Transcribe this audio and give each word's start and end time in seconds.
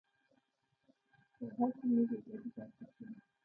خو 1.53 1.63
هڅې 1.69 1.85
مې 1.93 2.01
بې 2.09 2.17
ګټې 2.25 2.49
پاتې 2.55 2.85
شوې. 2.93 3.09